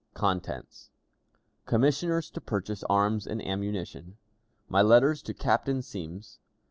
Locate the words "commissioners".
1.67-2.31